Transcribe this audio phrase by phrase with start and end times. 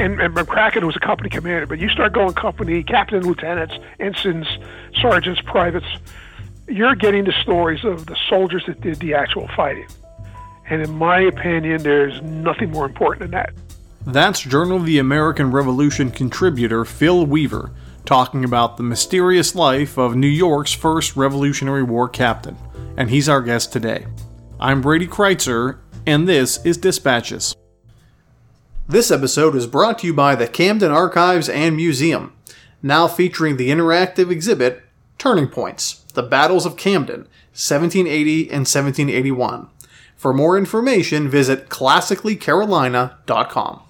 [0.00, 4.46] And, and McCracken was a company commander, but you start going company, captain, lieutenants, ensigns,
[5.00, 5.86] sergeants, privates,
[6.68, 9.86] you're getting the stories of the soldiers that did the actual fighting.
[10.68, 13.52] And in my opinion, there's nothing more important than that.
[14.06, 17.70] That's Journal of the American Revolution contributor Phil Weaver
[18.04, 22.56] talking about the mysterious life of New York's first Revolutionary War captain.
[22.96, 24.06] And he's our guest today.
[24.60, 27.54] I'm Brady Crytzer, and this is Dispatches.
[28.86, 32.34] This episode is brought to you by the Camden Archives and Museum,
[32.82, 34.82] now featuring the interactive exhibit
[35.16, 37.20] Turning Points The Battles of Camden,
[37.52, 39.68] 1780 and 1781.
[40.16, 43.80] For more information, visit classicallycarolina.com.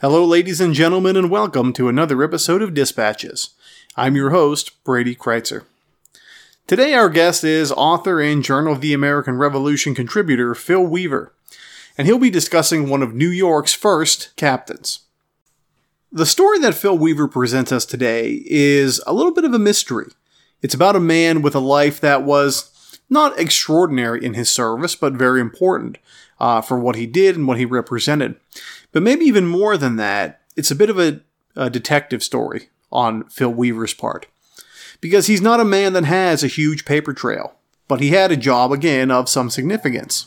[0.00, 3.50] Hello, ladies and gentlemen, and welcome to another episode of Dispatches.
[3.96, 5.62] I'm your host, Brady Crytzer.
[6.66, 11.32] Today, our guest is author and Journal of the American Revolution contributor Phil Weaver
[11.96, 15.00] and he'll be discussing one of New York's first captains.
[16.10, 20.10] The story that Phil Weaver presents us today is a little bit of a mystery.
[20.60, 25.14] It's about a man with a life that was not extraordinary in his service, but
[25.14, 25.98] very important
[26.38, 28.36] uh, for what he did and what he represented.
[28.92, 31.20] But maybe even more than that, it's a bit of a,
[31.56, 34.26] a detective story on Phil Weaver's part.
[35.00, 37.54] Because he's not a man that has a huge paper trail,
[37.88, 40.26] but he had a job again of some significance.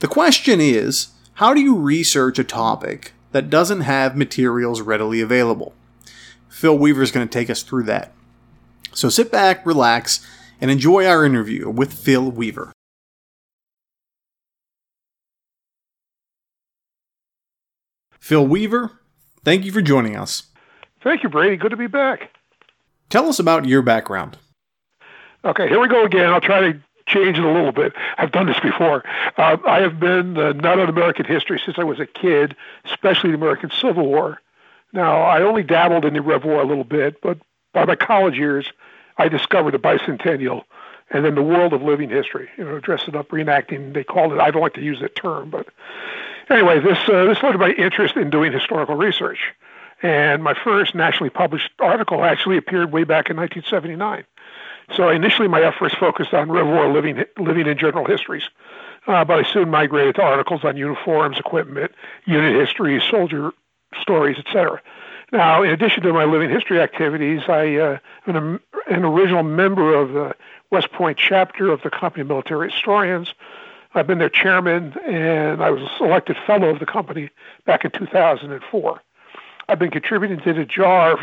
[0.00, 5.74] The question is how do you research a topic that doesn't have materials readily available?
[6.48, 8.12] Phil Weaver is going to take us through that.
[8.92, 10.26] So sit back, relax,
[10.60, 12.72] and enjoy our interview with Phil Weaver.
[18.18, 19.00] Phil Weaver,
[19.44, 20.44] thank you for joining us.
[21.02, 21.56] Thank you, Brady.
[21.56, 22.30] Good to be back.
[23.08, 24.36] Tell us about your background.
[25.44, 26.30] Okay, here we go again.
[26.30, 27.94] I'll try to change it a little bit.
[28.16, 29.04] I've done this before.
[29.36, 32.54] Uh, I have been uh, not on American history since I was a kid,
[32.84, 34.40] especially the American Civil War.
[34.92, 37.38] Now, I only dabbled in the Rev War a little bit, but
[37.72, 38.66] by my college years,
[39.18, 40.64] I discovered the bicentennial
[41.10, 43.94] and then the world of living history, you know, dressing up, reenacting.
[43.94, 45.66] They called it, I don't like to use that term, but
[46.50, 49.54] anyway, this, uh, this led to my interest in doing historical research.
[50.02, 54.24] And my first nationally published article actually appeared way back in 1979.
[54.96, 58.44] So initially, my efforts focused on War living, living in general histories,
[59.06, 61.92] uh, but I soon migrated to articles on uniforms, equipment,
[62.26, 63.52] unit histories, soldier
[64.00, 64.80] stories, etc.
[65.30, 70.12] Now, in addition to my living history activities, I uh, am an original member of
[70.12, 70.34] the
[70.70, 73.34] West Point chapter of the Company of Military Historians.
[73.94, 77.30] I've been their chairman, and I was a selected fellow of the company
[77.66, 79.02] back in 2004.
[79.68, 81.22] I've been contributing to the JAR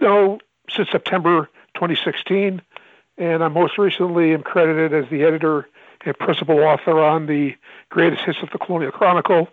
[0.00, 2.62] no, since September 2016
[3.18, 5.68] and I most recently am credited as the editor
[6.04, 7.54] and principal author on the
[7.90, 9.48] Greatest Hits of the Colonial Chronicle,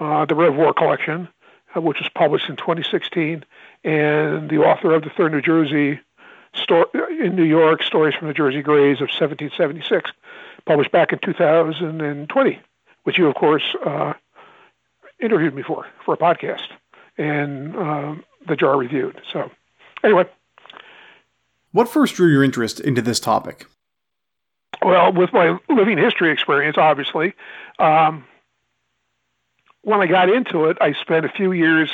[0.00, 1.28] uh, the Rev War collection,
[1.76, 3.44] uh, which was published in 2016,
[3.84, 6.00] and the author of the Third New Jersey
[6.54, 6.86] story
[7.20, 10.10] in New York, Stories from the Jersey Grays of 1776,
[10.66, 12.60] published back in 2020,
[13.04, 14.14] which you, of course, uh,
[15.20, 16.68] interviewed me for for a podcast,
[17.18, 19.20] and um, the Jar reviewed.
[19.32, 19.50] So,
[20.02, 20.26] anyway.
[21.74, 23.66] What first drew your interest into this topic?
[24.80, 27.34] Well, with my living history experience, obviously.
[27.80, 28.24] Um,
[29.82, 31.90] when I got into it, I spent a few years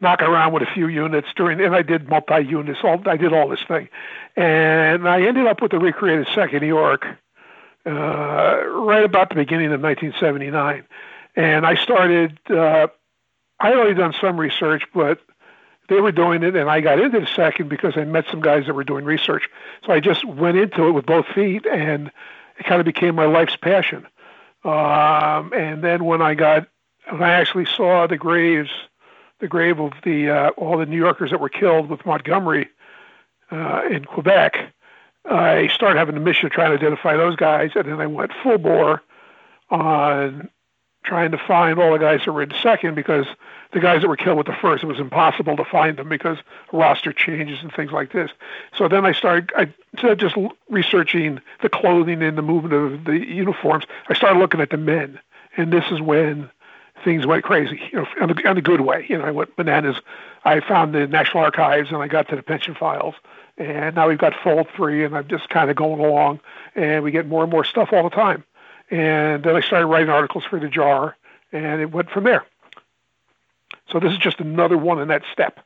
[0.00, 2.78] knocking around with a few units during, and I did multi units.
[2.82, 3.90] All I did all this thing,
[4.36, 7.04] and I ended up with the recreated Second New York
[7.84, 10.82] uh, right about the beginning of 1979,
[11.36, 12.38] and I started.
[12.48, 12.86] Uh,
[13.60, 15.20] I had already done some research, but
[15.90, 18.64] they were doing it, and I got into the second because I met some guys
[18.66, 19.50] that were doing research.
[19.84, 22.10] So I just went into it with both feet, and
[22.58, 24.06] it kind of became my life's passion.
[24.64, 26.68] Um, and then when I got,
[27.10, 28.70] when I actually saw the graves,
[29.40, 32.68] the grave of the uh, all the New Yorkers that were killed with Montgomery
[33.50, 34.72] uh, in Quebec,
[35.24, 38.32] I started having a mission to try and identify those guys, and then I went
[38.42, 39.02] full bore
[39.70, 40.50] on
[41.04, 43.26] trying to find all the guys that were in second because
[43.72, 46.38] the guys that were killed with the first, it was impossible to find them because
[46.72, 48.30] roster changes and things like this.
[48.76, 50.36] So then I started, I instead of just
[50.68, 55.18] researching the clothing and the movement of the uniforms, I started looking at the men.
[55.56, 56.50] And this is when
[57.04, 59.06] things went crazy, you know, in the, in the good way.
[59.08, 59.96] You know, I went bananas.
[60.44, 63.14] I found the National Archives and I got to the pension files.
[63.56, 66.40] And now we've got Fold3 and I'm just kind of going along
[66.74, 68.44] and we get more and more stuff all the time.
[68.90, 71.16] And then I started writing articles for the JAR
[71.52, 72.44] and it went from there.
[73.90, 75.60] So this is just another one in that step,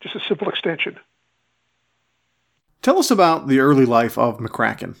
[0.00, 0.98] just a simple extension.
[2.82, 4.96] Tell us about the early life of McCracken.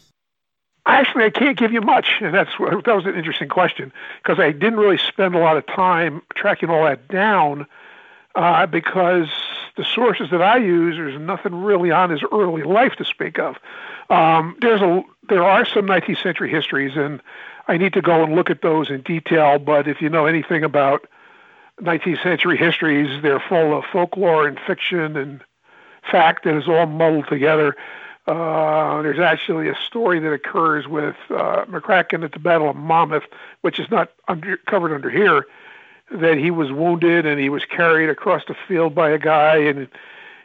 [0.86, 3.92] Actually, I can't give you much, and that's that was an interesting question
[4.22, 7.66] because I didn't really spend a lot of time tracking all that down
[8.34, 9.28] uh, because
[9.76, 13.56] the sources that I use, there's nothing really on his early life to speak of.
[14.10, 17.22] Um, there's a there are some 19th century histories, and
[17.66, 19.58] I need to go and look at those in detail.
[19.58, 21.06] But if you know anything about
[21.80, 25.42] 19th century histories, they're full of folklore and fiction and
[26.10, 27.74] fact that is all muddled together.
[28.26, 33.24] Uh, there's actually a story that occurs with uh, McCracken at the Battle of Monmouth,
[33.60, 35.46] which is not under, covered under here,
[36.10, 39.88] that he was wounded and he was carried across the field by a guy and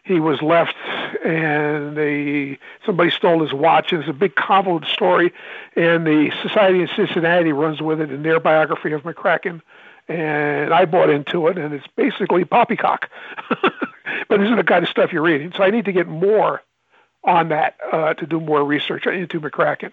[0.04, 0.76] he was left
[1.24, 3.92] and they somebody stole his watch.
[3.92, 5.34] and It's a big convoluted story,
[5.76, 9.62] and the Society in Cincinnati runs with it in their biography of McCracken,
[10.08, 13.10] and I bought into it, and it's basically poppycock.
[14.28, 16.64] but this is the kind of stuff you're reading, so I need to get more
[17.24, 19.92] on that uh, to do more research into McCracken.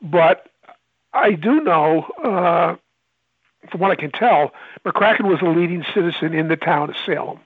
[0.00, 0.46] But
[1.12, 2.76] I do know, uh,
[3.70, 4.52] from what I can tell,
[4.84, 7.40] McCracken was a leading citizen in the town of Salem,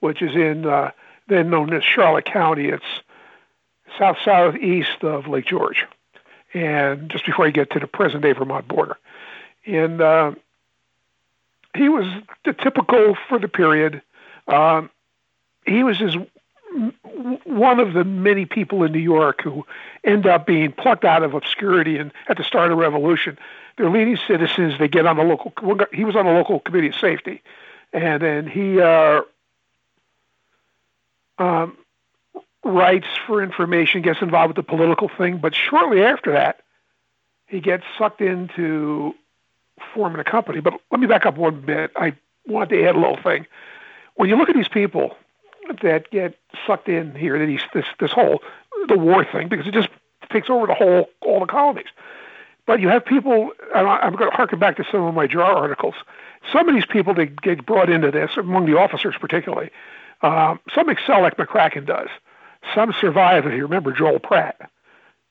[0.00, 0.90] which is in uh,
[1.28, 2.68] then known as Charlotte County.
[2.68, 2.84] It's
[3.98, 5.86] south southeast of Lake George,
[6.54, 8.96] and just before you get to the present day Vermont border.
[9.64, 10.32] And uh,
[11.74, 12.06] he was
[12.44, 14.02] the typical for the period.
[14.48, 14.90] Um,
[15.66, 16.16] he was his
[17.44, 19.64] one of the many people in New York who
[20.04, 23.38] end up being plucked out of obscurity and at the start of the revolution.
[23.76, 24.78] They're leading citizens.
[24.78, 25.52] They get on the local.
[25.92, 27.42] He was on the local committee of safety,
[27.92, 29.22] and then he uh,
[31.38, 31.76] um,
[32.64, 35.38] writes for information, gets involved with the political thing.
[35.38, 36.60] But shortly after that,
[37.46, 39.14] he gets sucked into
[39.94, 40.60] forming a company.
[40.60, 41.92] But let me back up one bit.
[41.96, 42.14] I
[42.46, 43.46] want to add a little thing.
[44.14, 45.16] When you look at these people
[45.82, 48.42] that get sucked in here, that he's this this whole
[48.88, 49.88] the war thing, because it just
[50.30, 51.86] takes over the whole all the colonies.
[52.66, 53.52] But you have people.
[53.74, 55.94] I'm going to harken back to some of my JAR articles.
[56.52, 59.70] Some of these people that get brought into this, among the officers particularly,
[60.22, 62.08] um, some excel like McCracken does.
[62.74, 63.46] Some survive.
[63.46, 64.70] If you remember Joel Pratt,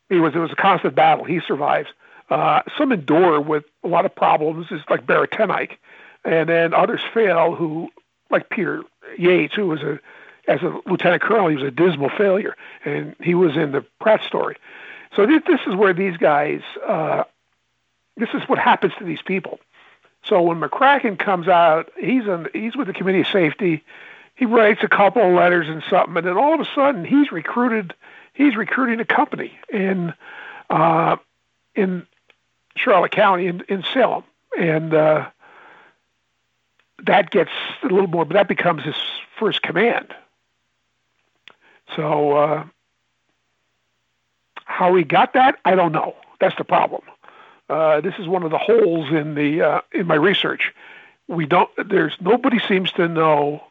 [0.10, 1.26] he was it was a constant battle.
[1.26, 1.90] He survives.
[2.30, 5.78] Uh, some endure with a lot of problems, is like Baratenike,
[6.24, 7.54] and then others fail.
[7.54, 7.90] Who
[8.32, 8.82] like Peter
[9.18, 10.00] Yates, who was a
[10.48, 14.22] as a lieutenant colonel, he was a dismal failure, and he was in the Pratt
[14.22, 14.58] story.
[15.16, 17.24] So this, this is where these guys, uh,
[18.18, 19.60] this is what happens to these people.
[20.24, 23.84] So when McCracken comes out, he's in, he's with the Committee of Safety.
[24.36, 27.32] He writes a couple of letters and something, and then all of a sudden he's
[27.32, 27.94] recruited.
[28.34, 30.14] He's recruiting a company in
[30.70, 31.18] uh,
[31.76, 32.06] in
[32.76, 34.24] Charlotte County in, in Salem,
[34.58, 35.30] and uh,
[37.06, 37.52] that gets
[37.84, 38.26] a little more.
[38.26, 38.96] But that becomes his
[39.40, 40.14] first command.
[41.96, 42.64] So uh,
[44.66, 46.16] how he got that, I don't know.
[46.40, 47.04] That's the problem.
[47.70, 50.72] Uh, this is one of the holes in the uh, in my research.
[51.28, 51.70] We don't.
[51.90, 53.64] There's nobody seems to know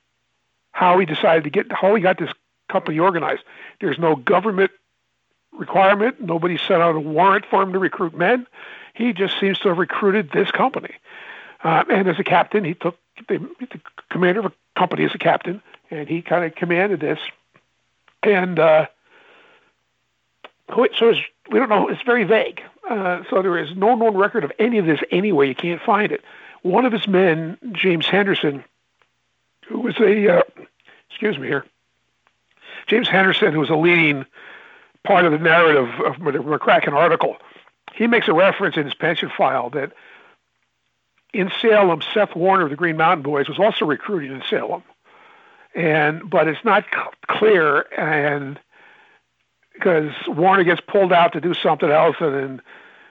[0.72, 2.30] how he decided to get how he got this
[2.68, 3.42] company organized.
[3.80, 4.72] There's no government
[5.52, 6.20] requirement.
[6.20, 8.46] Nobody sent out a warrant for him to recruit men.
[8.94, 10.94] He just seems to have recruited this company.
[11.62, 12.98] Uh, and as a captain, he took
[13.28, 17.18] the, the commander of a company as a captain, and he kind of commanded this
[18.26, 18.86] and uh,
[20.70, 21.12] so
[21.50, 21.88] we don't know.
[21.88, 22.62] It's very vague.
[22.88, 25.48] Uh, so there is no known record of any of this anyway.
[25.48, 26.22] You can't find it.
[26.62, 28.64] One of his men, James Henderson,
[29.66, 30.42] who was a uh,
[31.10, 31.64] excuse me here,
[32.86, 34.24] James Henderson, who was a leading
[35.04, 37.36] part of the narrative of the McCracken article,
[37.94, 39.92] he makes a reference in his pension file that
[41.32, 44.82] in Salem, Seth Warner of the Green Mountain Boys was also recruiting in Salem
[45.74, 46.84] and but it's not
[47.26, 48.58] clear and
[49.72, 52.62] because Warner gets pulled out to do something else and then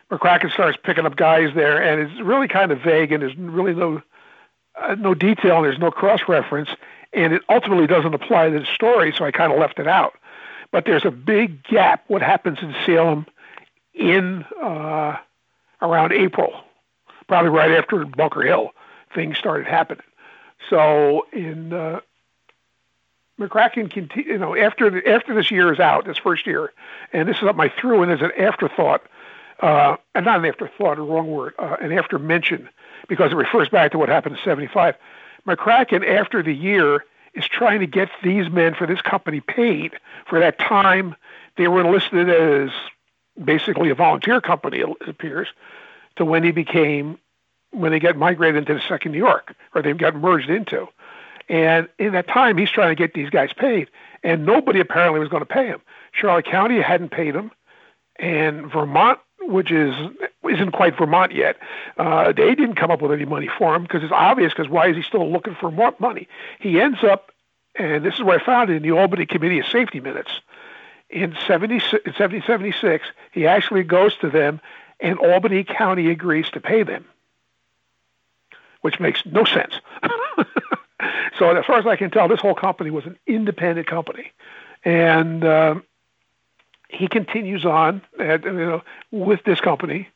[0.09, 3.73] McCracken starts picking up guys there and it's really kind of vague and there's really
[3.73, 4.01] no
[4.81, 6.69] uh, no detail and there's no cross reference
[7.11, 10.13] and it ultimately doesn't apply to the story so I kind of left it out.
[10.71, 13.27] But there's a big gap what happens in Salem
[13.93, 15.17] in uh,
[15.81, 16.63] around April
[17.27, 18.71] probably right after Bunker Hill
[19.13, 20.03] things started happening.
[20.69, 21.99] So in uh,
[23.39, 26.71] McCracken continue, you know, after the, after this year is out, this first year,
[27.11, 29.03] and this is something my through and as an afterthought,
[29.59, 32.69] uh, and not an afterthought, a wrong word, uh, an after mention.
[33.07, 34.95] because it refers back to what happened in 75.
[35.47, 39.93] McCracken, after the year, is trying to get these men for this company paid
[40.27, 41.15] for that time
[41.57, 42.69] they were enlisted as
[43.43, 45.47] basically a volunteer company, it appears,
[46.15, 47.17] to when he became,
[47.71, 50.87] when they got migrated into the Second New York, or they got merged into.
[51.49, 53.89] And in that time, he's trying to get these guys paid,
[54.23, 55.81] and nobody apparently was going to pay him.
[56.11, 57.51] Charlotte County hadn't paid him,
[58.17, 59.93] and Vermont, which is
[60.49, 61.57] isn't quite Vermont yet,
[61.97, 64.53] uh, they didn't come up with any money for him because it's obvious.
[64.53, 66.27] Because why is he still looking for more money?
[66.59, 67.31] He ends up,
[67.75, 70.41] and this is where I found it in the Albany Committee of Safety Minutes.
[71.09, 74.59] In 70, 1776, he actually goes to them,
[74.99, 77.05] and Albany County agrees to pay them,
[78.81, 79.75] which makes no sense.
[81.37, 84.31] so, as far as I can tell, this whole company was an independent company,
[84.83, 85.83] and um,
[86.89, 90.07] he continues on at, you know, with this company,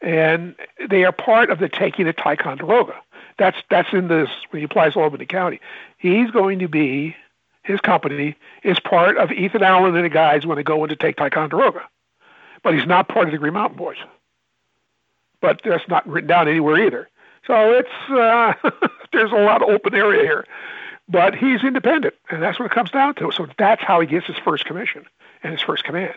[0.00, 0.54] and
[0.88, 2.94] they are part of the taking of Ticonderoga.
[3.38, 5.60] That's that's in this when he applies to Albany County.
[5.98, 7.14] He's going to be
[7.68, 8.34] his company
[8.64, 11.82] is part of Ethan Allen and the guys when they go in to take Ticonderoga,
[12.62, 13.98] but he's not part of the Green Mountain Boys.
[15.40, 17.08] But that's not written down anywhere either.
[17.48, 18.52] So it's uh,
[19.12, 20.46] there's a lot of open area here,
[21.08, 23.32] but he's independent, and that's what it comes down to.
[23.32, 25.06] So that's how he gets his first commission
[25.42, 26.14] and his first command.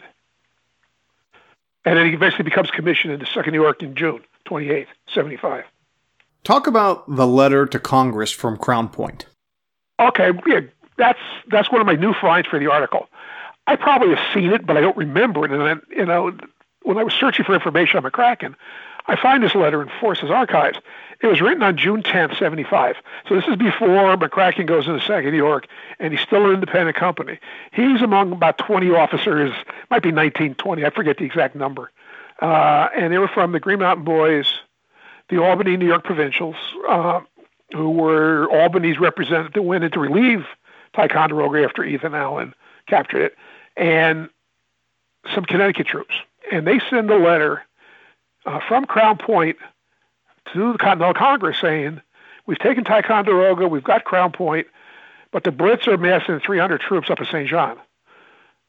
[1.86, 5.64] And then he eventually becomes commissioned in the Second New York in June 28, 75.
[6.44, 9.26] Talk about the letter to Congress from Crown Point.
[10.00, 10.62] Okay, yeah,
[10.98, 11.20] that's
[11.50, 13.08] that's one of my new finds for the article.
[13.68, 15.52] I probably have seen it, but I don't remember it.
[15.52, 16.36] And then, you know,
[16.84, 18.56] when I was searching for information on McCracken,
[19.08, 20.78] I find this letter in Force's archives.
[21.22, 22.96] It was written on June 10th, 75.
[23.28, 25.68] So this is before McCracken goes into Second New York,
[26.00, 27.40] and he's still an independent company.
[27.72, 29.54] He's among about 20 officers,
[29.90, 31.92] might be 19, 20, I forget the exact number.
[32.42, 34.52] Uh, and they were from the Green Mountain Boys,
[35.30, 36.56] the Albany, New York Provincials,
[36.90, 37.22] uh,
[37.72, 40.46] who were Albany's representative that went in to relieve
[40.94, 42.54] Ticonderoga after Ethan Allen
[42.88, 43.36] captured it,
[43.78, 44.30] and
[45.34, 46.16] some Connecticut troops.
[46.52, 47.62] And they send a letter
[48.46, 49.58] uh, from Crown Point
[50.54, 52.02] to the Continental Congress saying,
[52.46, 54.68] We've taken Ticonderoga, we've got Crown Point,
[55.32, 57.48] but the Brits are massing 300 troops up at St.
[57.48, 57.78] John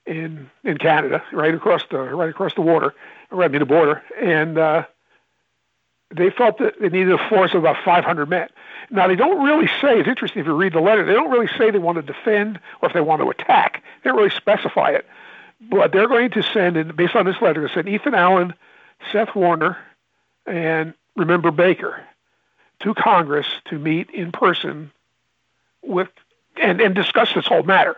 [0.07, 2.95] in in Canada, right across the right across the water,
[3.31, 4.85] right near the border, and uh,
[6.14, 8.49] they felt that they needed a force of about 500 men.
[8.91, 9.99] Now they don't really say.
[9.99, 11.05] It's interesting if you read the letter.
[11.05, 13.83] They don't really say they want to defend or if they want to attack.
[14.02, 15.07] They don't really specify it.
[15.61, 18.52] But they're going to send, and based on this letter, they send Ethan Allen,
[19.11, 19.76] Seth Warner,
[20.47, 22.02] and Remember Baker
[22.80, 24.90] to Congress to meet in person
[25.82, 26.09] with
[26.61, 27.97] and, and discuss this whole matter.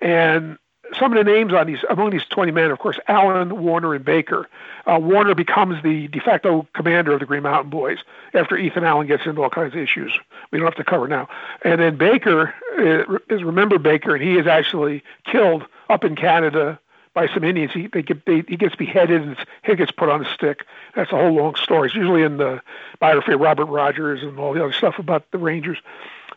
[0.00, 0.58] And
[0.98, 4.04] some of the names on these among these 20 men, of course, Allen, Warner, and
[4.04, 4.48] Baker.
[4.86, 7.98] Uh, Warner becomes the de facto commander of the Green Mountain Boys
[8.34, 10.12] after Ethan Allen gets into all kinds of issues
[10.50, 11.28] we don't have to cover now.
[11.62, 16.78] And then Baker uh, is Remember Baker, and he is actually killed up in Canada
[17.14, 17.72] by some Indians.
[17.72, 20.64] He they get they, he gets beheaded and head gets put on a stick.
[20.94, 21.88] That's a whole long story.
[21.88, 22.60] It's usually in the
[22.98, 25.78] biography of Robert Rogers and all the other stuff about the Rangers.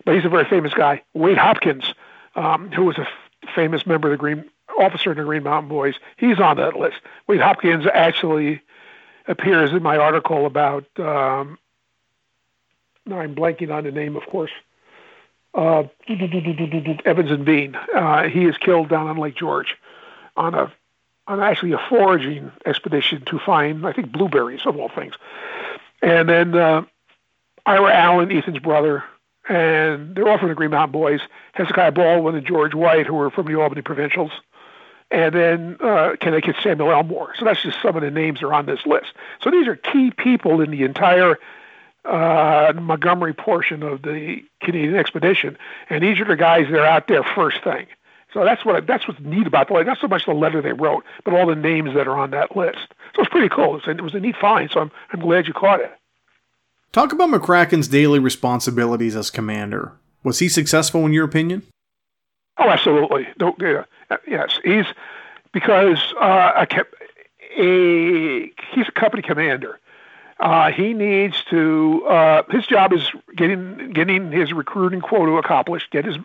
[0.05, 1.03] But he's a very famous guy.
[1.13, 1.93] Wade Hopkins,
[2.35, 3.07] um, who was a
[3.55, 4.49] famous member of the Green
[4.79, 5.95] officer in the Green Mountain Boys.
[6.17, 6.97] He's on that list.
[7.27, 8.61] Wade Hopkins actually
[9.27, 10.85] appears in my article about.
[10.97, 11.57] Um,
[13.05, 14.51] now I'm blanking on the name, of course.
[15.53, 17.75] Uh, Evans and Bean.
[17.95, 19.75] Uh, he is killed down on Lake George
[20.35, 20.73] on a
[21.25, 25.13] on actually a foraging expedition to find, I think, blueberries of all things.
[26.01, 26.83] And then uh,
[27.65, 29.05] Ira Allen, Ethan's brother,
[29.47, 31.21] and they're all from the Green Mountain Boys.
[31.53, 34.31] Hezekiah Baldwin and George White, who were from the Albany Provincials,
[35.11, 37.33] and then uh, Connecticut Samuel Elmore.
[37.37, 39.13] So that's just some of the names that are on this list.
[39.41, 41.37] So these are key people in the entire
[42.03, 45.57] uh, Montgomery portion of the Canadian expedition,
[45.89, 47.87] and these are the guys that are out there first thing.
[48.33, 49.85] So that's what that's what's neat about the letter.
[49.85, 52.55] Not so much the letter they wrote, but all the names that are on that
[52.57, 52.93] list.
[53.15, 53.79] So it's pretty cool.
[53.85, 54.71] It was a neat find.
[54.71, 55.91] So I'm I'm glad you caught it.
[56.91, 59.93] Talk about McCracken's daily responsibilities as commander.
[60.23, 61.63] Was he successful in your opinion?
[62.57, 63.27] Oh, absolutely.
[63.39, 63.85] No, yeah,
[64.27, 64.85] yes, he's
[65.51, 69.79] because uh, a, a he's a company commander.
[70.43, 72.05] Uh, he needs to.
[72.05, 75.89] Uh, his job is getting getting his recruiting quota accomplished.
[75.89, 76.17] Get his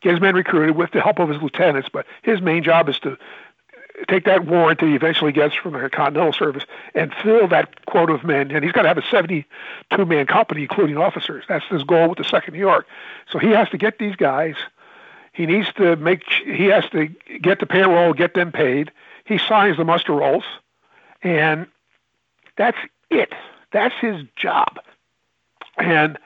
[0.00, 1.88] get his men recruited with the help of his lieutenants.
[1.92, 3.18] But his main job is to
[4.08, 8.12] take that warrant that he eventually gets from the Continental Service and fill that quota
[8.12, 8.52] of men.
[8.52, 11.44] And he's got to have a 72 man company, including officers.
[11.48, 12.86] That's his goal with the Second New York.
[13.28, 14.54] So he has to get these guys.
[15.32, 16.22] He needs to make.
[16.44, 17.08] He has to
[17.42, 18.92] get the payroll, get them paid.
[19.24, 20.44] He signs the muster rolls,
[21.20, 21.66] and
[22.56, 22.78] that's
[23.10, 23.32] it.
[23.72, 24.78] That's his job.
[25.76, 26.18] And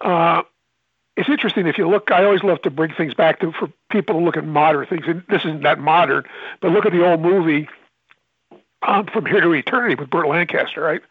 [0.00, 0.42] uh,
[1.16, 2.10] it's interesting if you look.
[2.10, 5.04] I always love to bring things back to for people to look at modern things,
[5.06, 6.24] and this isn't that modern,
[6.60, 7.68] but look at the old movie
[8.82, 11.02] um, from Here to Eternity with Burt Lancaster, right?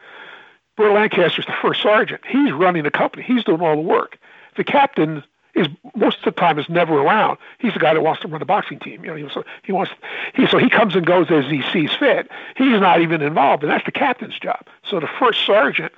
[0.75, 2.22] Burt Lancaster's the first sergeant.
[2.27, 3.24] He's running the company.
[3.24, 4.17] He's doing all the work.
[4.58, 5.24] The captain
[5.55, 7.38] is most of the time is never around.
[7.60, 9.03] He's the guy that wants to run the boxing team.
[9.03, 9.91] You know, he, wants, he wants
[10.33, 12.29] he so he comes and goes as he sees fit.
[12.57, 14.65] He's not even involved, and that's the captain's job.
[14.89, 15.93] So the first sergeant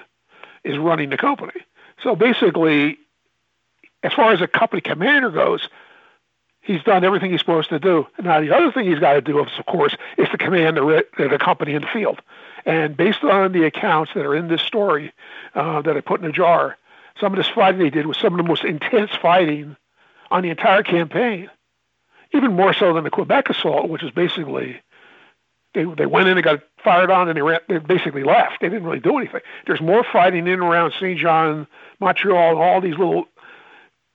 [0.64, 1.62] is running the company.
[2.04, 2.98] So basically,
[4.04, 5.70] as far as a company commander goes,
[6.62, 8.08] he's done everything he's supposed to do.
[8.22, 11.38] Now, the other thing he's got to do, of course, is to command the, the
[11.40, 12.22] company in the field.
[12.66, 15.14] And based on the accounts that are in this story
[15.54, 16.78] uh, that I put in a jar,
[17.20, 19.76] some of this fighting they did was some of the most intense fighting
[20.32, 21.50] on the entire campaign,
[22.34, 24.82] even more so than the Quebec assault, which is basically
[25.74, 28.62] they they went in and got fired on and they ran, they basically left.
[28.62, 29.42] They didn't really do anything.
[29.68, 31.68] There's more fighting in and around Saint John,
[32.00, 33.26] Montreal, all these little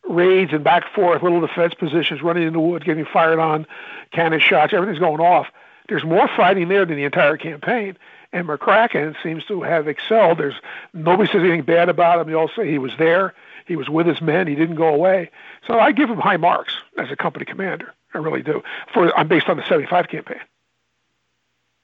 [0.09, 3.67] raids and back and forth, little defense positions, running in the wood, getting fired on,
[4.13, 5.47] cannon shots, everything's going off.
[5.89, 7.97] There's more fighting there than the entire campaign.
[8.33, 10.39] And McCracken seems to have excelled.
[10.39, 10.55] There's
[10.93, 12.29] nobody says anything bad about him.
[12.29, 13.35] They all say he was there,
[13.67, 15.31] he was with his men, he didn't go away.
[15.67, 17.93] So I give him high marks as a company commander.
[18.15, 18.63] I really do.
[18.93, 20.41] For I'm based on the 75 campaign.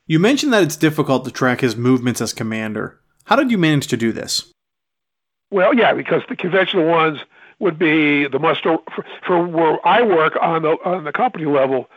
[0.07, 3.01] You mentioned that it's difficult to track his movements as commander.
[3.25, 4.53] How did you manage to do this?
[5.51, 7.19] Well, yeah, because the conventional ones
[7.59, 11.89] would be the muster for, for where I work on the on the company level.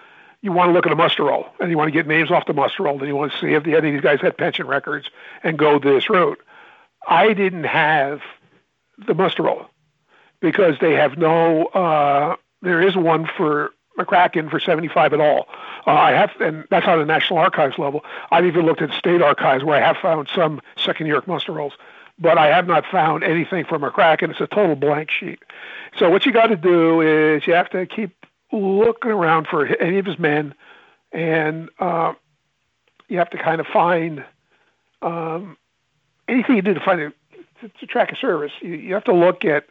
[0.42, 2.46] You want to look at a muster roll, and you want to get names off
[2.46, 4.68] the muster roll, and you want to see if any of these guys had pension
[4.68, 5.10] records
[5.44, 6.40] and go this route.
[7.08, 8.22] I didn't have
[9.06, 9.68] the muster roll
[10.40, 11.66] because they have no.
[11.66, 15.48] Uh, there is one for McCracken for 75 at all.
[15.86, 18.06] Uh, I have, and that's on the National Archives level.
[18.32, 21.52] I've even looked at state archives where I have found some second New York muster
[21.52, 21.74] rolls
[22.20, 24.32] but I have not found anything from McCracken.
[24.32, 25.40] It's a total blank sheet.
[25.98, 28.14] So what you got to do is you have to keep
[28.52, 30.54] looking around for any of his men,
[31.12, 32.14] and uh,
[33.08, 34.24] you have to kind of find
[35.02, 35.58] um,
[36.28, 37.10] anything you do to find a,
[37.62, 38.52] to, to track a service.
[38.62, 39.66] You, you have to look at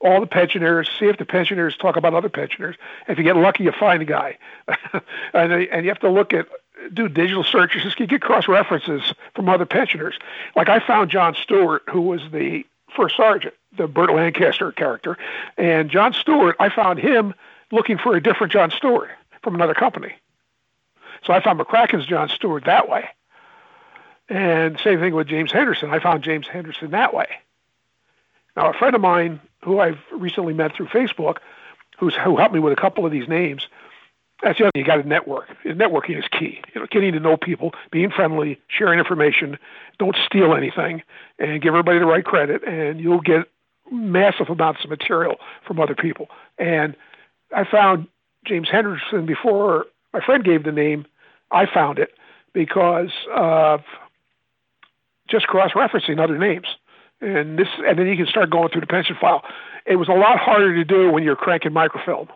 [0.00, 2.76] all the pensioners, see if the pensioners talk about other pensioners.
[3.08, 4.36] If you get lucky, you find a guy,
[5.32, 6.48] and, and you have to look at
[6.92, 10.18] do digital searches, you get cross references from other pensioners.
[10.56, 12.64] Like I found John Stewart, who was the
[12.96, 15.16] first sergeant, the Burt Lancaster character,
[15.56, 17.34] and John Stewart, I found him
[17.72, 19.10] looking for a different John Stewart
[19.42, 20.14] from another company.
[21.24, 23.08] So I found McCracken's John Stewart that way.
[24.28, 25.90] And same thing with James Henderson.
[25.90, 27.26] I found James Henderson that way.
[28.56, 31.38] Now, a friend of mine who I've recently met through Facebook,
[31.98, 33.66] who's who helped me with a couple of these names,
[34.42, 34.80] that's the other thing.
[34.80, 35.48] You got to network.
[35.64, 36.60] Networking is key.
[36.74, 39.58] You know, getting to know people, being friendly, sharing information.
[39.98, 41.02] Don't steal anything,
[41.38, 43.48] and give everybody the right credit, and you'll get
[43.90, 46.28] massive amounts of material from other people.
[46.58, 46.96] And
[47.54, 48.08] I found
[48.46, 51.06] James Henderson before my friend gave the name.
[51.50, 52.10] I found it
[52.52, 53.80] because of
[55.28, 56.66] just cross-referencing other names.
[57.20, 59.44] And this, and then you can start going through the pension file.
[59.86, 62.28] It was a lot harder to do when you're cranking microfilm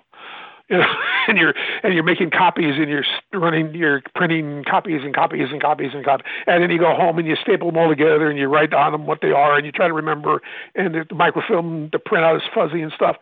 [0.69, 0.87] you know,
[1.29, 5.61] and you're and you're making copies and you're running, you're printing copies and copies and
[5.61, 8.39] copies and copies, and then you go home and you staple them all together and
[8.39, 10.41] you write on them what they are and you try to remember,
[10.75, 13.17] and the, microfilm, the printout is fuzzy and stuff.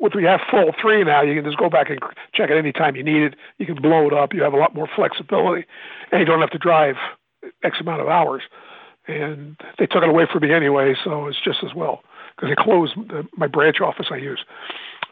[0.00, 1.98] With we have Fold3 now, you can just go back and
[2.32, 3.34] check it anytime you need it.
[3.58, 4.32] You can blow it up.
[4.32, 5.66] You have a lot more flexibility,
[6.12, 6.94] and you don't have to drive
[7.64, 8.42] X amount of hours.
[9.08, 12.02] And they took it away from me anyway, so it's just as well
[12.36, 14.44] because they closed the, my branch office I use.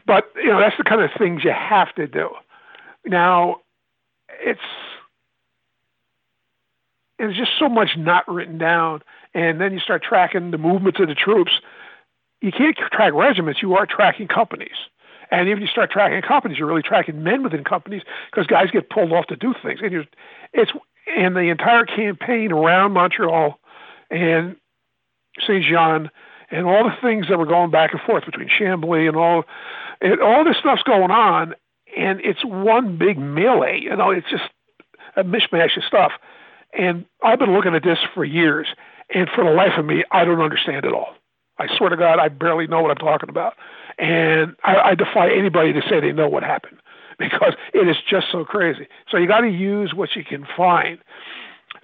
[0.07, 2.31] But you know, that's the kind of things you have to do.
[3.05, 3.57] Now,
[4.41, 4.61] it's
[7.19, 9.03] there's just so much not written down,
[9.35, 11.53] and then you start tracking the movements of the troops.
[12.41, 14.77] You can't track regiments; you are tracking companies.
[15.31, 18.91] And if you start tracking companies, you're really tracking men within companies because guys get
[18.91, 19.81] pulled off to do things.
[19.83, 20.05] And you're,
[20.53, 20.71] it's
[21.17, 23.59] and the entire campaign around Montreal
[24.11, 24.57] and
[25.47, 26.11] Saint Jean
[26.51, 29.45] and all the things that were going back and forth between Chambly and all
[30.01, 31.55] it, all this stuff's going on,
[31.97, 33.81] and it's one big melee.
[33.83, 34.45] You know, it's just
[35.17, 36.13] a mishmash of stuff.
[36.73, 38.67] And I've been looking at this for years,
[39.15, 41.15] and for the life of me, I don't understand it all.
[41.59, 43.55] I swear to God, I barely know what I'm talking about.
[43.99, 46.81] And I, I defy anybody to say they know what happened
[47.19, 48.89] because it is just so crazy.
[49.11, 50.99] So you got to use what you can find.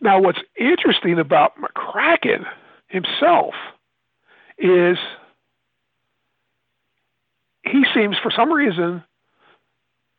[0.00, 2.44] Now, what's interesting about McCracken
[2.88, 3.54] himself
[4.58, 4.98] is
[7.64, 9.02] he seems, for some reason,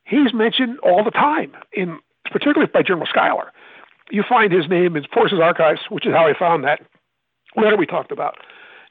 [0.05, 3.51] he's mentioned all the time, in particularly by General Schuyler.
[4.11, 6.81] You find his name in Force's Archives, which is how I found that
[7.55, 8.37] letter we talked about.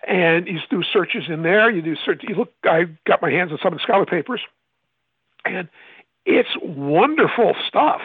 [0.06, 1.70] and you do searches in there.
[1.70, 2.22] You do search.
[2.26, 2.52] You look.
[2.64, 4.40] I got my hands on some of the Schuyler papers,
[5.44, 5.68] and
[6.26, 8.00] it's wonderful stuff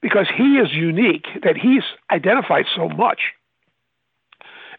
[0.00, 1.26] because he is unique.
[1.42, 3.20] That he's identified so much,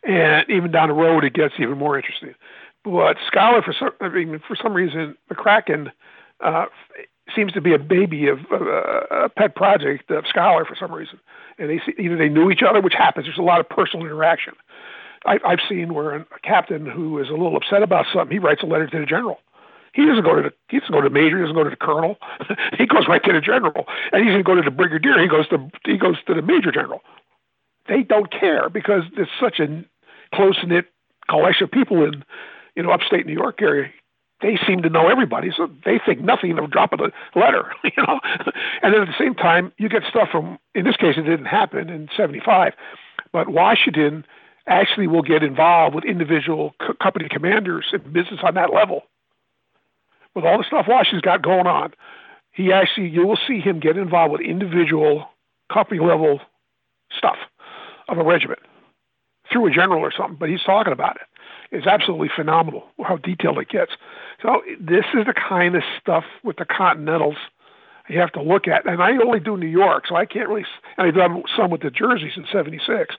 [0.04, 2.34] and even down the road it gets even more interesting.
[2.86, 5.92] But Schuyler, for some, I mean, for some reason, McCracken
[6.40, 6.66] uh,
[7.36, 11.20] seems to be a baby of uh, a pet project of Schuyler for some reason,
[11.58, 13.26] and they either they knew each other, which happens.
[13.26, 14.54] There's a lot of personal interaction.
[15.26, 18.62] I, I've seen where a captain who is a little upset about something, he writes
[18.62, 19.40] a letter to the general.
[19.94, 21.70] He doesn't go to the he doesn't go to the major, he doesn't go to
[21.70, 22.18] the colonel.
[22.78, 23.86] he goes right to the general.
[24.12, 26.72] And he doesn't go to the brigadier, he goes to he goes to the major
[26.72, 27.02] general.
[27.88, 29.84] They don't care because it's such a
[30.36, 30.86] close knit
[31.30, 32.24] collection of people in
[32.76, 33.92] you know upstate New York area.
[34.42, 38.20] They seem to know everybody, so they think nothing of dropping a letter, you know.
[38.82, 40.60] and then at the same time, you get stuff from.
[40.74, 42.74] In this case, it didn't happen in '75,
[43.32, 44.26] but Washington
[44.68, 49.04] actually will get involved with individual co- company commanders and business on that level.
[50.34, 51.94] With all the stuff Washington's got going on,
[52.52, 55.30] he actually you will see him get involved with individual
[55.72, 56.42] company level
[57.18, 57.38] stuff
[58.08, 58.60] of a regiment
[59.52, 60.38] through a general or something.
[60.40, 61.28] But he's talking about it.
[61.76, 63.92] It's absolutely phenomenal how detailed it gets.
[64.42, 67.38] So this is the kind of stuff with the Continentals
[68.08, 68.86] you have to look at.
[68.86, 70.66] And I only do New York, so I can't really.
[70.98, 73.16] And I've done some with the jerseys in '76.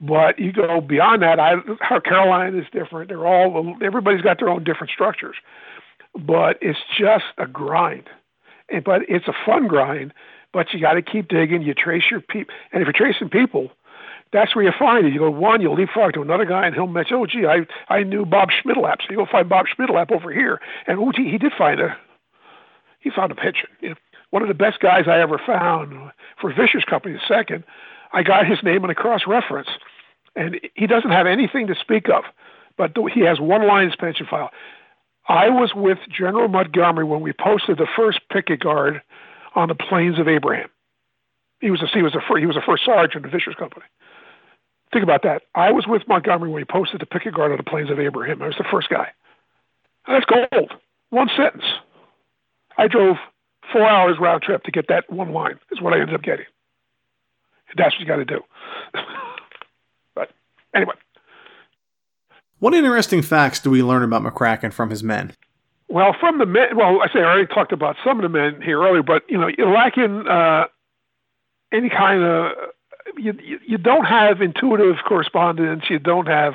[0.00, 1.56] But you go beyond that, I,
[2.00, 3.08] Carolina is different.
[3.08, 5.36] They're all everybody's got their own different structures,
[6.14, 8.08] but it's just a grind.
[8.70, 10.14] And, but it's a fun grind.
[10.52, 11.62] But you got to keep digging.
[11.62, 13.70] You trace your people, and if you're tracing people,
[14.32, 15.12] that's where you find it.
[15.12, 18.02] You go one, you'll leapfrog to another guy, and he'll mention, "Oh, gee, I I
[18.02, 21.38] knew Bob Schmidlap." So you go find Bob Schmidlap over here, and oh, gee, he
[21.38, 21.96] did find a
[23.00, 23.68] he found a picture.
[23.80, 23.94] You know,
[24.30, 27.14] one of the best guys I ever found for Visscher's Company.
[27.14, 27.64] The second,
[28.12, 29.68] I got his name in a cross reference
[30.36, 32.24] and he doesn't have anything to speak of,
[32.76, 34.50] but he has one line in his pension file.
[35.28, 39.02] I was with General Montgomery when we posted the first picket guard
[39.54, 40.68] on the plains of Abraham.
[41.60, 43.84] He was a he was a he was a first sergeant of Visscher's Company.
[44.92, 45.42] Think about that.
[45.54, 48.42] I was with Montgomery when he posted the picket guard on the plains of Abraham.
[48.42, 49.08] I was the first guy.
[50.08, 50.72] That's gold.
[51.10, 51.64] One sentence.
[52.76, 53.16] I drove
[53.72, 55.58] four hours round trip to get that one line.
[55.70, 56.46] Is what I ended up getting.
[57.76, 58.40] That's what you got to do.
[60.12, 60.30] But
[60.74, 60.94] anyway.
[62.58, 65.34] What interesting facts do we learn about McCracken from his men?
[65.88, 68.60] Well, from the men, well, I say I already talked about some of the men
[68.60, 70.64] here earlier, but you know, you're lacking uh,
[71.72, 72.52] any kind of
[73.16, 73.34] you,
[73.66, 76.54] you, don't have intuitive correspondence, you don't have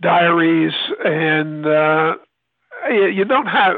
[0.00, 0.72] diaries,
[1.04, 2.14] and uh,
[2.90, 3.76] you, you don't have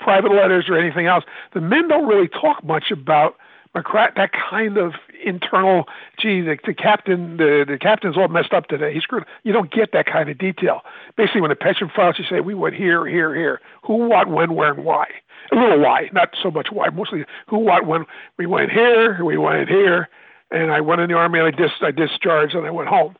[0.00, 1.24] private letters or anything else.
[1.52, 3.36] The men don't really talk much about
[3.74, 4.92] McCrack, that kind of
[5.24, 5.84] internal,
[6.18, 8.94] gee, the, the captain, the, the captain's all messed up today.
[8.94, 9.24] He's screwed.
[9.42, 10.82] You don't get that kind of detail.
[11.16, 13.60] Basically, when the pension files, you say, we went here, here, here.
[13.84, 15.06] Who, what, when, where, and why.
[15.50, 16.88] A little why, not so much why.
[16.90, 18.06] Mostly who, what, when.
[18.38, 20.08] We went here, we went here,
[20.50, 23.16] and I went in the army and I, dis- I discharged and I went home.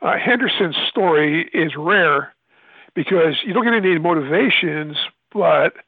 [0.00, 2.34] Uh, Henderson's story is rare
[2.94, 4.96] because you don't get any motivations,
[5.32, 5.74] but–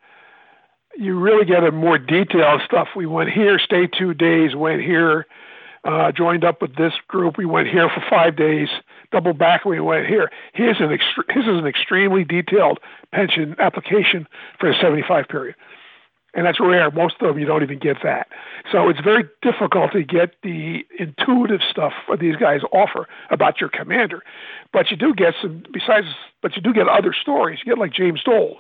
[0.97, 2.89] you really get a more detailed stuff.
[2.97, 5.27] We went here, stayed two days, went here,
[5.85, 7.39] uh, joined up with this group.
[7.39, 8.69] We went here for five days,
[9.13, 10.31] double back, we went here.
[10.53, 12.79] His, an ext- his is an extremely detailed
[13.13, 14.27] pension application
[14.59, 15.57] for the 75 period.
[16.33, 16.91] And that's rare.
[16.91, 18.29] Most of them, you don't even get that.
[18.71, 23.69] So it's very difficult to get the intuitive stuff that these guys offer about your
[23.69, 24.23] commander.
[24.73, 26.07] But you do get some, besides,
[26.41, 27.59] but you do get other stories.
[27.65, 28.59] You get like James Dole,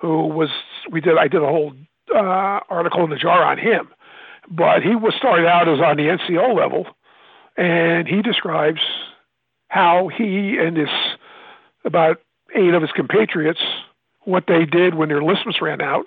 [0.00, 0.50] who was
[0.90, 1.74] we did I did a whole
[2.14, 3.88] uh, article in the jar on him,
[4.48, 6.86] but he was started out as on the NCO level,
[7.56, 8.80] and he describes
[9.68, 10.88] how he and his
[11.84, 12.20] about
[12.54, 13.60] eight of his compatriots
[14.24, 16.06] what they did when their enlistments ran out,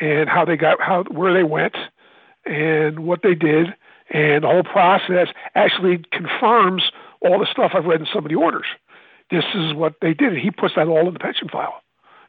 [0.00, 1.76] and how they got how where they went,
[2.44, 3.68] and what they did,
[4.10, 6.82] and the whole process actually confirms
[7.20, 8.66] all the stuff I've read in some of the orders.
[9.30, 10.34] This is what they did.
[10.34, 11.80] And he puts that all in the pension file.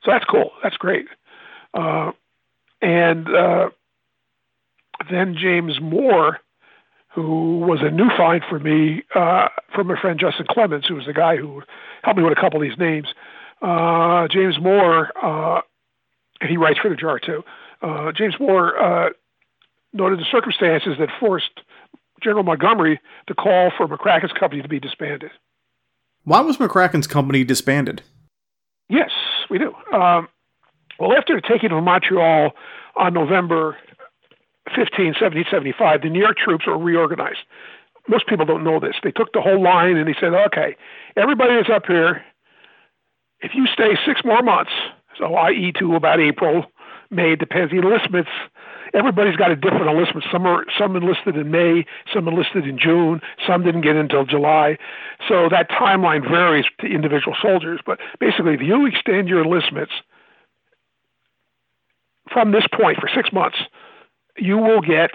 [0.04, 0.52] So that's cool.
[0.62, 1.08] That's great.
[1.74, 2.12] Uh,
[2.82, 3.70] and uh,
[5.10, 6.40] then James Moore,
[7.14, 11.06] who was a new find for me uh, from my friend Justin Clements, who was
[11.06, 11.62] the guy who
[12.04, 13.08] helped me with a couple of these names.
[13.62, 15.62] Uh, James Moore, uh,
[16.50, 17.44] he writes for the Jar too.
[17.82, 19.12] Uh, James Moore
[19.94, 21.62] noted the circumstances that forced
[22.22, 25.32] General Montgomery to call for McCracken's company to be disbanded.
[26.24, 28.02] Why was McCracken's company disbanded?
[28.90, 29.12] Yes,
[29.50, 29.74] we do.
[29.94, 30.28] Um,
[31.00, 32.52] well, after the taking of Montreal
[32.96, 33.78] on November
[34.76, 37.40] 15, 1775, the New York troops were reorganized.
[38.08, 38.96] Most people don't know this.
[39.04, 40.76] They took the whole line and they said, okay,
[41.16, 42.24] everybody is up here.
[43.40, 44.72] If you stay six more months,
[45.18, 45.72] so i.e.
[45.80, 46.66] to about April,
[47.10, 47.72] May, depends.
[47.72, 48.30] The enlistments,
[48.94, 50.26] everybody's got a different enlistment.
[50.32, 54.78] Some are some enlisted in May, some enlisted in June, some didn't get until July.
[55.28, 57.80] So that timeline varies to individual soldiers.
[57.86, 59.94] But basically, if you extend your enlistments
[62.32, 63.58] from this point for six months,
[64.38, 65.12] you will get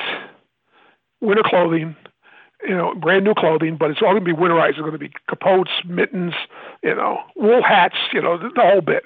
[1.20, 1.96] winter clothing,
[2.66, 4.70] you know, brand new clothing, but it's all going to be winterized.
[4.70, 6.34] It's going to be capotes, mittens,
[6.82, 9.04] you know, wool hats, you know, the, the whole bit.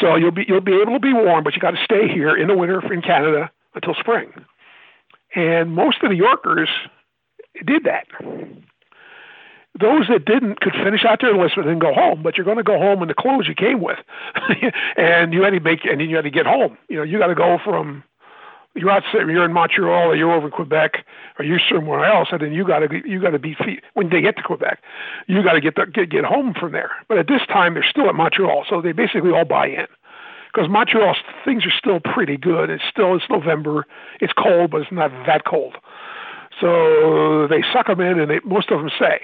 [0.00, 2.36] So you'll be you'll be able to be warm, but you got to stay here
[2.36, 4.32] in the winter in Canada until spring.
[5.34, 6.70] And most of the Yorkers
[7.64, 8.06] did that.
[9.78, 12.62] Those that didn't could finish out their enlistment and go home, but you're going to
[12.62, 13.98] go home in the clothes you came with,
[14.96, 16.78] and you had to make and you had to get home.
[16.88, 18.02] You know, you got to go from
[18.76, 21.04] you're out you're in Montreal or you're over in Quebec
[21.38, 23.56] or you're somewhere else, and then you got to you got to be
[23.94, 24.82] when they get to Quebec,
[25.26, 26.90] you got to get get get home from there.
[27.08, 29.86] But at this time, they're still at Montreal, so they basically all buy in
[30.52, 32.70] because Montreal things are still pretty good.
[32.70, 33.86] It's still it's November,
[34.20, 35.76] it's cold, but it's not that cold.
[36.60, 39.20] So they suck them in, and they, most of them say.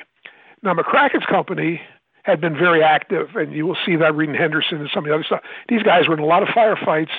[0.63, 1.81] Now McCracken's company
[2.25, 5.15] had been very active, and you will see that reading Henderson and some of the
[5.15, 5.41] other stuff.
[5.69, 7.11] These guys were in a lot of firefights,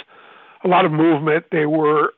[0.63, 1.45] a lot of movement.
[1.51, 2.13] They were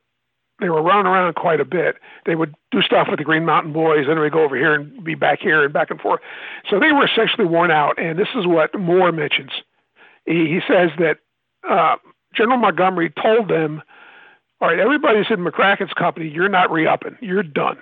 [0.59, 1.97] they were running around quite a bit.
[2.25, 4.73] They would do stuff with the Green Mountain Boys, then they would go over here
[4.73, 6.21] and be back here and back and forth.
[6.69, 8.01] So they were essentially worn out.
[8.01, 9.51] And this is what Moore mentions.
[10.25, 11.17] He, he says that
[11.69, 11.97] uh,
[12.33, 13.81] General Montgomery told them,
[14.61, 16.29] "All right, everybody's in McCracken's company.
[16.29, 17.17] You're not re-upping.
[17.21, 17.77] You're done.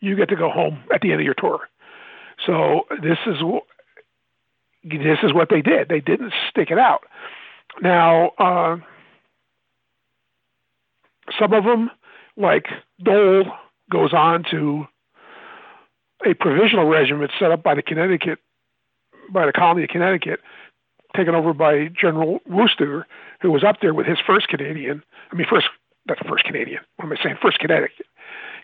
[0.00, 1.60] You get to go home at the end of your tour."
[2.44, 3.36] So this is
[4.82, 5.88] this is what they did.
[5.88, 7.04] They didn't stick it out.
[7.80, 8.30] Now.
[8.38, 8.76] Uh,
[11.38, 11.90] some of them,
[12.36, 12.66] like
[13.02, 13.44] Dole,
[13.90, 14.86] goes on to
[16.26, 18.38] a provisional regiment set up by the Connecticut,
[19.30, 20.40] by the colony of Connecticut,
[21.16, 23.06] taken over by General Wooster,
[23.40, 25.02] who was up there with his first Canadian.
[25.32, 25.68] I mean, first
[26.06, 26.80] not first Canadian.
[26.96, 27.36] What am I saying?
[27.40, 28.06] First Connecticut.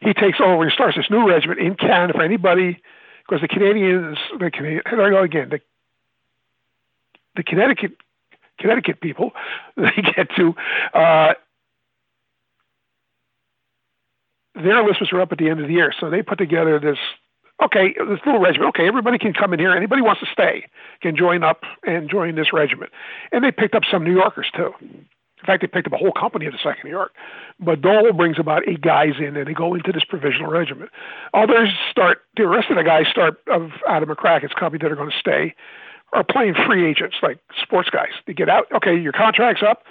[0.00, 2.80] He takes over and starts this new regiment in Canada for anybody,
[3.26, 5.50] because the Canadians, the Canadian, there I go again.
[5.50, 5.60] The
[7.36, 7.92] the Connecticut
[8.58, 9.32] Connecticut people,
[9.76, 10.54] they get to
[10.94, 11.34] uh,
[14.54, 16.98] their enlistments were up at the end of the year, so they put together this
[17.62, 18.68] okay, this little regiment.
[18.70, 19.72] Okay, everybody can come in here.
[19.72, 20.66] Anybody wants to stay
[21.00, 22.90] can join up and join this regiment.
[23.32, 24.72] And they picked up some New Yorkers too.
[24.80, 27.12] In fact, they picked up a whole company of the Second New York.
[27.60, 30.90] But Dole brings about eight guys in, and they go into this provisional regiment.
[31.34, 32.22] Others start.
[32.36, 35.54] The rest of the guys start of Adam McCracken's company that are going to stay,
[36.14, 38.10] are playing free agents like sports guys.
[38.26, 38.66] They get out.
[38.74, 39.84] Okay, your contract's up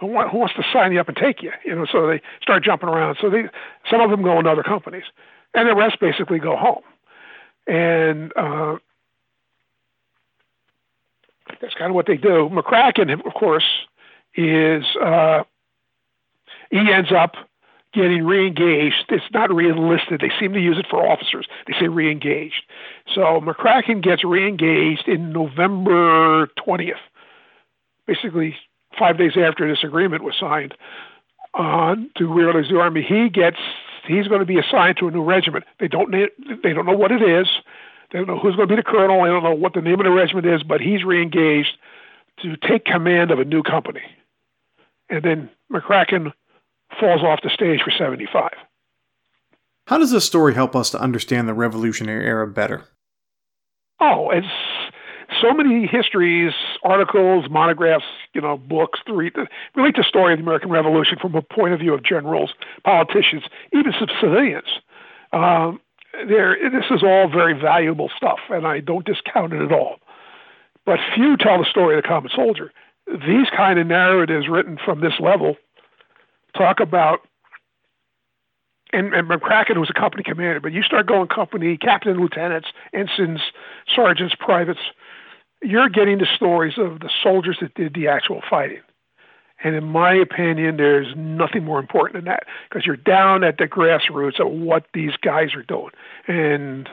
[0.00, 1.52] who, want, who wants to sign you up and take you?
[1.64, 3.18] You know, so they start jumping around.
[3.20, 3.44] So they,
[3.90, 5.04] some of them go into other companies,
[5.54, 6.82] and the rest basically go home.
[7.66, 8.76] And uh,
[11.60, 12.48] that's kind of what they do.
[12.52, 13.64] McCracken, of course,
[14.34, 15.42] is uh,
[16.70, 17.34] he ends up
[17.92, 19.04] getting reengaged.
[19.08, 20.20] It's not reenlisted.
[20.20, 21.46] They seem to use it for officers.
[21.66, 22.62] They say reengaged.
[23.14, 26.92] So McCracken gets reengaged in November 20th.
[28.06, 28.56] Basically,
[28.98, 30.74] five days after this agreement was signed
[31.54, 33.58] uh, to reorganize the army, he gets
[34.06, 35.64] he's going to be assigned to a new regiment.
[35.80, 37.48] They don't they don't know what it is.
[38.12, 39.22] They don't know who's going to be the colonel.
[39.22, 41.76] They don't know what the name of the regiment is, but he's reengaged
[42.42, 44.02] to take command of a new company.
[45.10, 46.32] And then McCracken
[46.98, 48.50] falls off the stage for 75.
[49.86, 52.84] How does this story help us to understand the Revolutionary Era better?
[54.00, 54.46] Oh, it's
[55.42, 56.52] so many histories,
[56.82, 59.34] articles, monographs, you know, books to read,
[59.74, 62.52] relate the story of the American Revolution from a point of view of generals,
[62.84, 64.68] politicians, even civilians.
[65.32, 65.80] Um,
[66.26, 69.96] there, this is all very valuable stuff, and I don't discount it at all.
[70.86, 72.72] But few tell the story of the common soldier.
[73.06, 75.56] These kind of narratives written from this level
[76.56, 77.20] talk about
[78.92, 83.40] and, and McCracken was a company commander, but you start going company, captain, lieutenants, ensigns,
[83.94, 84.80] sergeants, privates,
[85.62, 88.80] you're getting the stories of the soldiers that did the actual fighting.
[89.64, 93.66] And in my opinion, there's nothing more important than that because you're down at the
[93.66, 95.90] grassroots of what these guys are doing.
[96.28, 96.88] And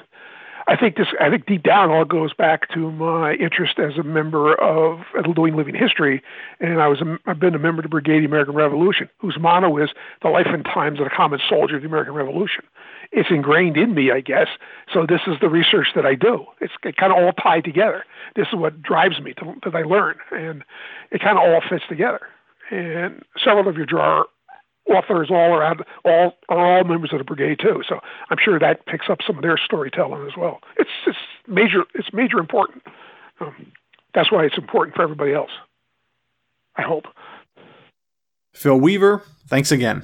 [0.68, 4.04] I think this, I think deep down, all goes back to my interest as a
[4.04, 5.02] member of
[5.36, 6.24] doing living history.
[6.60, 9.10] And I was, a, I've been a member of the Brigade of the American Revolution,
[9.20, 9.90] whose motto is
[10.24, 12.64] the life and times of the common soldier of the American Revolution
[13.12, 14.48] it's ingrained in me, I guess.
[14.94, 16.46] So this is the research that I do.
[16.62, 18.04] It's it kind of all tied together.
[18.36, 20.64] This is what drives me to, that I learn, and
[21.12, 22.22] it kind of all fits together.
[22.72, 24.26] And several of your drawer
[24.90, 27.82] authors all around all are all members of the brigade too.
[27.88, 30.60] So I'm sure that picks up some of their storytelling as well.
[30.78, 31.18] It's it's
[31.48, 32.84] major it's major important
[33.40, 33.72] um,
[34.14, 35.52] That's why it's important for everybody else.
[36.78, 37.06] I hope.
[38.54, 40.04] Phil Weaver, thanks again.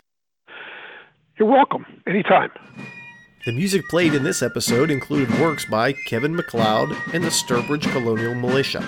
[1.37, 1.85] You're welcome.
[2.07, 2.51] Anytime.
[3.45, 8.35] The music played in this episode included works by Kevin MacLeod and the Sturbridge Colonial
[8.35, 8.87] Militia.